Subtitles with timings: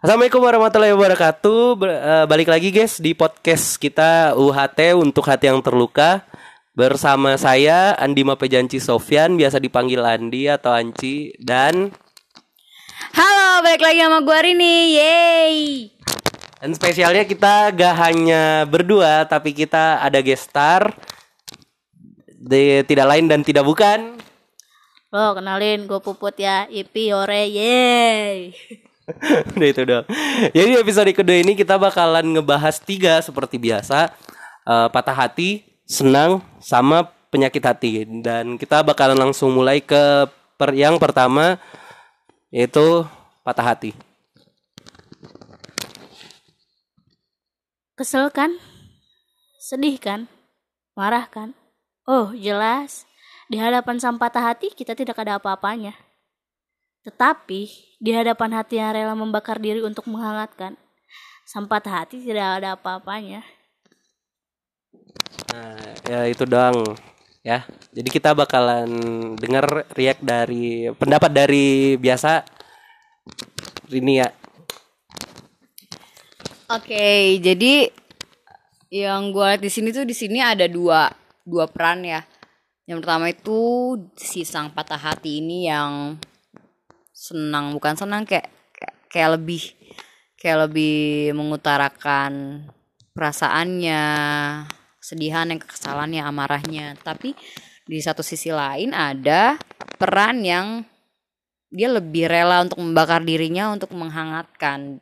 [0.00, 1.64] Assalamualaikum warahmatullahi wabarakatuh.
[1.84, 6.24] Eh, balik lagi guys di podcast kita UHT untuk hati yang terluka
[6.72, 11.92] bersama saya Andi Mapejanci Sofyan, biasa dipanggil Andi atau Anci dan
[13.12, 14.76] Halo, balik lagi sama gue Rini.
[14.96, 15.56] Yeay.
[16.60, 20.92] dan spesialnya kita gak hanya berdua tapi kita ada guest star
[22.28, 24.16] Di- tidak lain dan tidak bukan
[25.12, 26.64] Lo kenalin gue Puput ya.
[26.70, 27.44] Ipi Yore.
[27.50, 28.54] Yeay.
[29.56, 30.04] Udah itu dong.
[30.54, 34.10] Jadi episode kedua ini kita bakalan ngebahas tiga seperti biasa.
[34.66, 38.04] Eh, patah hati, senang, sama penyakit hati.
[38.22, 40.28] Dan kita bakalan langsung mulai ke
[40.60, 41.56] per yang pertama
[42.52, 43.06] yaitu
[43.46, 43.96] patah hati.
[47.96, 48.56] Kesel kan?
[49.60, 50.26] Sedih kan?
[50.96, 51.52] Marah kan?
[52.08, 53.04] Oh, jelas.
[53.50, 55.94] Di hadapan sang patah hati kita tidak ada apa-apanya.
[57.00, 57.60] Tetapi
[57.96, 60.76] di hadapan hati yang rela membakar diri untuk menghangatkan,
[61.66, 63.40] patah hati tidak ada apa-apanya.
[65.50, 66.94] Nah, ya itu doang
[67.42, 67.64] ya.
[67.90, 68.86] Jadi kita bakalan
[69.34, 72.44] denger react dari pendapat dari biasa
[73.90, 74.28] Rini ya.
[76.70, 77.90] Oke, jadi
[78.94, 81.10] yang gue lihat di sini tuh di sini ada dua
[81.42, 82.22] dua peran ya.
[82.86, 83.58] Yang pertama itu
[84.14, 86.14] si sang patah hati ini yang
[87.20, 88.48] senang bukan senang kayak
[89.12, 89.60] kayak, lebih
[90.40, 92.64] kayak lebih mengutarakan
[93.12, 94.04] perasaannya,
[94.96, 96.96] kesedihan, yang kekesalannya, amarahnya.
[97.04, 97.36] Tapi
[97.84, 99.60] di satu sisi lain ada
[100.00, 100.80] peran yang
[101.68, 104.98] dia lebih rela untuk membakar dirinya untuk menghangatkan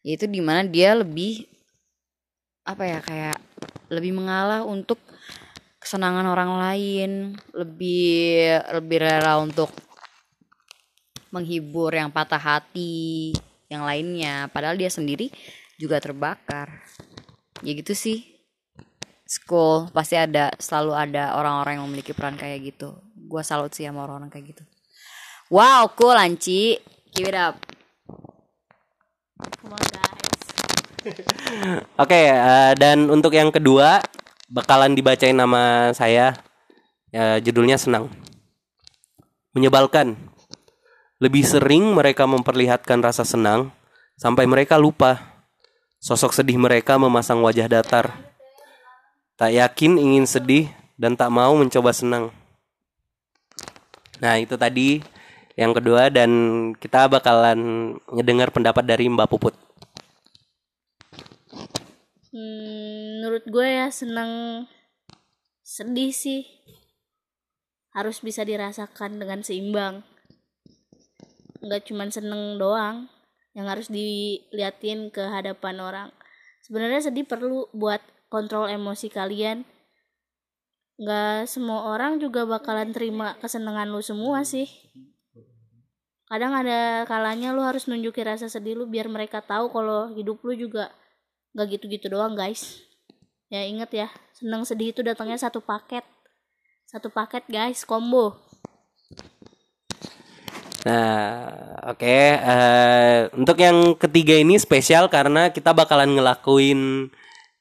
[0.00, 1.44] yaitu di mana dia lebih
[2.64, 3.38] apa ya kayak
[3.92, 4.96] lebih mengalah untuk
[5.76, 7.10] kesenangan orang lain
[7.52, 9.68] lebih lebih rela untuk
[11.30, 13.36] menghibur yang patah hati
[13.68, 15.28] yang lainnya padahal dia sendiri
[15.76, 16.82] juga terbakar
[17.60, 18.24] ya gitu sih
[19.28, 22.96] school pasti ada selalu ada orang-orang yang memiliki peran kayak gitu
[23.28, 24.64] gua salut sih sama orang-orang kayak gitu
[25.52, 26.80] wow cool Anci
[27.12, 27.60] keep it up
[29.38, 30.42] Come on guys.
[32.02, 34.02] Oke, eh, dan untuk yang kedua
[34.50, 36.34] bakalan dibacain nama saya.
[37.14, 38.10] Ya, judulnya senang.
[39.54, 40.18] Menyebalkan.
[41.18, 43.74] Lebih sering mereka memperlihatkan rasa senang
[44.14, 45.42] sampai mereka lupa.
[45.98, 48.14] Sosok sedih mereka memasang wajah datar.
[49.34, 52.30] Tak yakin ingin sedih dan tak mau mencoba senang.
[54.22, 55.02] Nah, itu tadi
[55.58, 56.30] yang kedua dan
[56.78, 59.54] kita bakalan ngedengar pendapat dari Mbak Puput.
[62.30, 64.62] Hmm, menurut gue ya seneng
[65.66, 66.46] sedih sih
[67.90, 70.06] harus bisa dirasakan dengan seimbang
[71.62, 73.10] nggak cuman seneng doang
[73.56, 76.08] yang harus diliatin ke hadapan orang.
[76.62, 77.98] Sebenarnya sedih perlu buat
[78.30, 79.66] kontrol emosi kalian.
[80.98, 84.66] Nggak semua orang juga bakalan terima kesenangan lu semua sih.
[86.28, 90.52] Kadang ada kalanya lu harus nunjukin rasa sedih lu biar mereka tahu kalau hidup lu
[90.54, 90.92] juga
[91.56, 92.82] nggak gitu-gitu doang guys.
[93.48, 96.04] Ya inget ya seneng sedih itu datangnya satu paket.
[96.84, 98.47] Satu paket guys combo
[100.86, 101.48] Nah,
[101.90, 102.06] oke.
[102.38, 107.10] eh, untuk yang ketiga ini spesial karena kita bakalan ngelakuin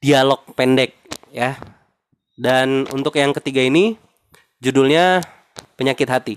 [0.00, 0.96] dialog pendek,
[1.28, 1.60] ya.
[2.38, 4.00] Dan untuk yang ketiga ini
[4.64, 5.20] judulnya
[5.76, 6.36] penyakit hati.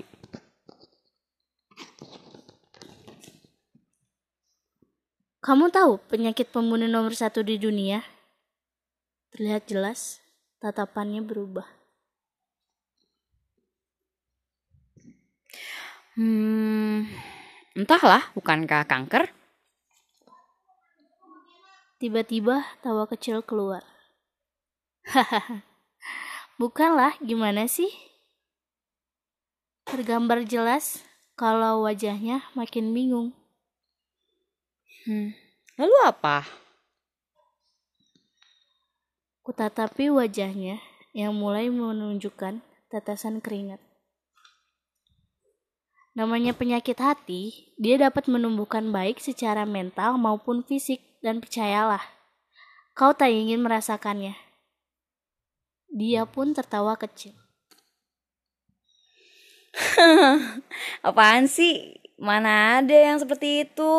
[5.45, 8.01] kamu tahu penyakit pembunuh nomor satu di dunia
[9.29, 10.17] terlihat jelas
[10.57, 11.69] tatapannya berubah
[16.15, 17.11] Hmm,
[17.75, 19.35] entahlah, bukankah kanker?
[21.95, 23.79] tiba-tiba tawa kecil keluar
[25.07, 25.63] hahaha
[26.61, 27.87] bukanlah gimana sih
[29.87, 31.01] tergambar jelas
[31.39, 33.31] kalau wajahnya makin bingung
[35.05, 35.37] Hmm,
[35.77, 36.41] lalu apa?
[39.45, 40.81] Kutatapi wajahnya
[41.13, 43.77] yang mulai menunjukkan tetesan keringat.
[46.15, 51.99] Namanya penyakit hati, dia dapat menumbuhkan baik secara mental maupun fisik dan percayalah,
[52.95, 54.31] kau tak ingin merasakannya.
[55.91, 57.35] Dia pun tertawa kecil.
[61.07, 61.99] Apaan sih?
[62.15, 63.95] Mana ada yang seperti itu?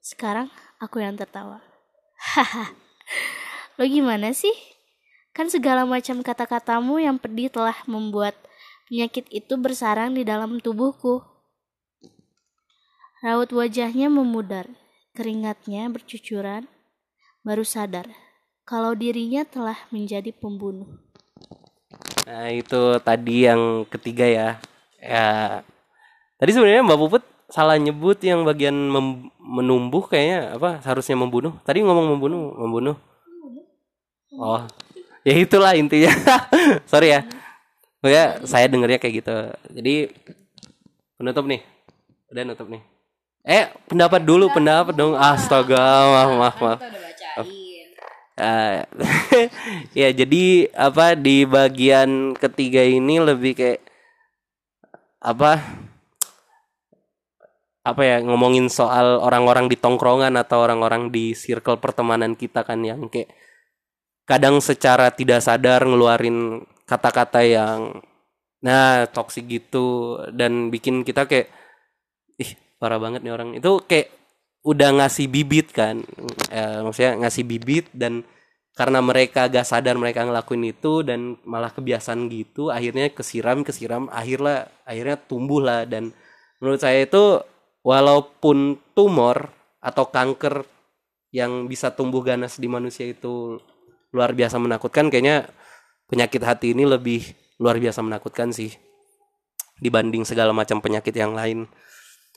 [0.00, 0.48] Sekarang
[0.80, 1.60] aku yang tertawa.
[2.16, 2.72] Haha.
[3.76, 4.52] Lo gimana sih?
[5.36, 8.32] Kan segala macam kata-katamu yang pedih telah membuat
[8.90, 11.22] penyakit itu bersarang di dalam tubuhku.
[13.22, 14.66] Raut wajahnya memudar,
[15.14, 16.66] keringatnya bercucuran,
[17.46, 18.10] baru sadar
[18.66, 20.98] kalau dirinya telah menjadi pembunuh.
[22.26, 24.48] Nah, itu tadi yang ketiga ya.
[24.98, 25.62] Ya.
[26.38, 28.74] Tadi sebenarnya Mbak Puput salah nyebut yang bagian
[29.38, 31.58] menumbuh kayaknya apa seharusnya membunuh.
[31.62, 32.96] Tadi ngomong membunuh, membunuh.
[34.34, 34.62] Oh.
[35.26, 36.14] Ya itulah intinya.
[36.90, 37.26] Sorry ya.
[38.00, 39.36] Pokoknya saya dengernya kayak gitu.
[39.76, 39.94] Jadi
[41.20, 41.60] penutup nih.
[42.32, 42.82] Udah nutup nih.
[43.44, 45.16] Eh, pendapat dulu, pendapat dong.
[45.16, 46.78] Astaga, maaf, maaf, maaf.
[46.80, 47.88] Kita udah bacain.
[48.40, 48.78] Eh,
[50.00, 53.84] ya jadi apa di bagian ketiga ini lebih kayak
[55.20, 55.60] apa
[57.84, 63.12] apa ya ngomongin soal orang-orang di tongkrongan atau orang-orang di circle pertemanan kita kan yang
[63.12, 63.28] kayak
[64.24, 68.02] kadang secara tidak sadar ngeluarin kata-kata yang
[68.60, 70.18] nah toksik gitu.
[70.34, 71.46] Dan bikin kita kayak
[72.42, 72.50] ih
[72.82, 73.54] parah banget nih orang.
[73.54, 74.10] Itu kayak
[74.66, 76.02] udah ngasih bibit kan.
[76.50, 78.26] Eh, maksudnya ngasih bibit dan
[78.74, 84.66] karena mereka gak sadar mereka ngelakuin itu dan malah kebiasaan gitu akhirnya kesiram kesiram akhirnya
[84.82, 85.86] akhirnya tumbuh lah.
[85.86, 86.10] Dan
[86.58, 87.40] menurut saya itu
[87.86, 89.48] walaupun tumor
[89.80, 90.68] atau kanker
[91.32, 93.56] yang bisa tumbuh ganas di manusia itu
[94.10, 95.46] luar biasa menakutkan kayaknya
[96.10, 97.22] penyakit hati ini lebih
[97.62, 98.74] luar biasa menakutkan sih
[99.80, 101.64] dibanding segala macam penyakit yang lain.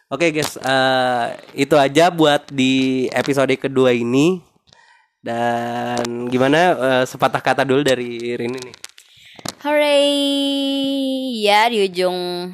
[0.07, 1.25] Oke guys, eh,
[1.57, 4.39] itu aja buat di episode kedua ini.
[5.23, 8.75] Dan gimana eh, sepatah kata dulu dari Rini nih.
[9.63, 10.11] Hooray!
[11.39, 12.51] Ya di ujung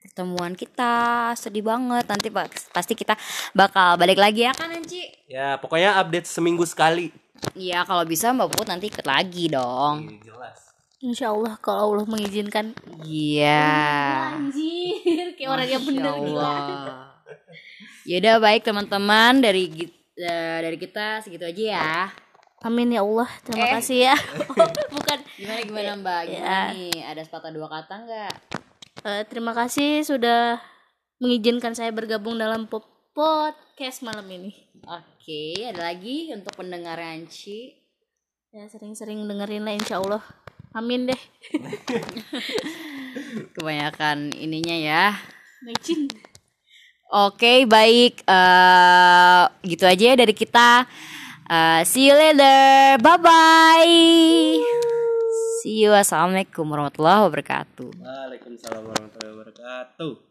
[0.00, 0.92] pertemuan kita
[1.36, 2.08] sedih banget.
[2.08, 2.32] Nanti
[2.72, 3.20] pasti kita
[3.52, 5.04] bakal balik lagi ya kan Anci?
[5.28, 7.12] Ya pokoknya update seminggu sekali.
[7.54, 10.18] Iya kalau bisa Mbak Put nanti ikut lagi dong.
[10.20, 10.74] Jelas.
[10.98, 12.72] Insya Allah kalau Allah mengizinkan.
[13.02, 13.70] Iya.
[14.34, 16.40] Anjir, kayak orang yang bener Ya gila.
[16.42, 16.96] Allah.
[18.04, 21.94] Yaudah baik teman-teman dari git- eh, dari kita segitu aja ya.
[22.58, 23.72] Amin ya Allah, terima Eh.
[23.76, 24.16] kasih ya.
[24.94, 25.18] Bukan.
[25.36, 26.20] Gimana gimana Mbak?
[26.24, 26.62] Gimana Ya.
[26.72, 26.98] nih?
[27.04, 28.32] Ada sepatah dua kata nggak?
[29.04, 30.58] Eh, terima kasih sudah
[31.18, 34.52] mengizinkan saya bergabung dalam po- podcast malam ini.
[34.84, 37.72] Oke, ada lagi untuk pendengar Anci.
[38.52, 40.20] Ya sering-sering dengerin lah insya Allah.
[40.76, 41.16] Amin deh.
[43.56, 45.04] Kebanyakan ininya ya.
[45.64, 46.12] Mecin.
[47.08, 48.20] Oke, baik.
[48.28, 50.84] eh gitu aja ya dari kita.
[51.48, 53.00] Eh, see you later.
[53.00, 53.96] Bye bye.
[55.64, 55.96] See you.
[55.96, 57.96] Assalamualaikum warahmatullahi wabarakatuh.
[57.96, 60.20] Waalaikumsalam warahmatullahi wabarakatuh.